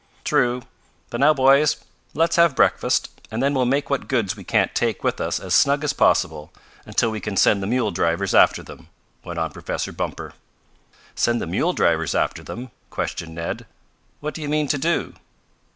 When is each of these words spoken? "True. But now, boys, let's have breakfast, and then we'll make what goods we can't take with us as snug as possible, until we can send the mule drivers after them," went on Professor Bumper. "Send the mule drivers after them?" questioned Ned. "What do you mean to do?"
"True. 0.23 0.63
But 1.11 1.19
now, 1.19 1.31
boys, 1.35 1.77
let's 2.15 2.35
have 2.35 2.55
breakfast, 2.55 3.11
and 3.29 3.43
then 3.43 3.53
we'll 3.53 3.65
make 3.67 3.91
what 3.91 4.07
goods 4.07 4.35
we 4.35 4.43
can't 4.43 4.73
take 4.73 5.03
with 5.03 5.21
us 5.21 5.39
as 5.39 5.53
snug 5.53 5.83
as 5.83 5.93
possible, 5.93 6.51
until 6.87 7.11
we 7.11 7.21
can 7.21 7.37
send 7.37 7.61
the 7.61 7.67
mule 7.67 7.91
drivers 7.91 8.33
after 8.33 8.63
them," 8.63 8.87
went 9.23 9.37
on 9.37 9.51
Professor 9.51 9.91
Bumper. 9.91 10.33
"Send 11.13 11.39
the 11.39 11.45
mule 11.45 11.73
drivers 11.73 12.15
after 12.15 12.41
them?" 12.41 12.71
questioned 12.89 13.35
Ned. 13.35 13.67
"What 14.21 14.33
do 14.33 14.41
you 14.41 14.49
mean 14.49 14.67
to 14.69 14.79
do?" 14.79 15.13